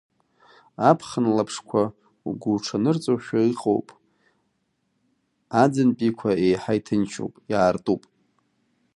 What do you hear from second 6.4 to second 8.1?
еиҳа иҭынчуп, иаартуп.